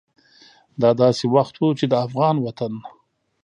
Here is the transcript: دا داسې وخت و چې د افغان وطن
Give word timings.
دا 0.81 0.89
داسې 1.01 1.25
وخت 1.35 1.55
و 1.57 1.61
چې 1.79 1.85
د 1.89 1.93
افغان 2.05 2.35
وطن 2.45 2.73